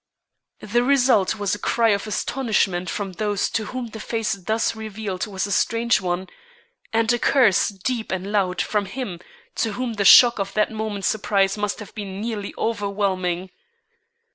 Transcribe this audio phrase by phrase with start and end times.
[0.61, 5.27] The result was a cry of astonishment from those to whom the face thus revealed
[5.27, 6.25] was a strange one,
[6.91, 9.19] and a curse deep and loud from him
[9.57, 13.51] to whom the shock of that moment's surprise must have been nearly overwhelming.